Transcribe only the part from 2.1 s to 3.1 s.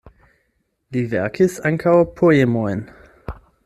poemojn.